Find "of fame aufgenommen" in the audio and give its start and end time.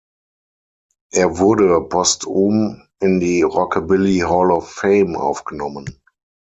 4.51-6.01